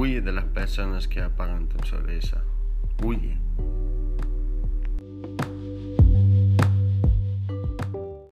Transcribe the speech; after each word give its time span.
Huye 0.00 0.22
de 0.22 0.32
las 0.32 0.46
personas 0.46 1.08
que 1.08 1.20
apagan 1.20 1.68
tu 1.68 1.86
sonrisa. 1.86 2.42
Huye. 3.04 3.36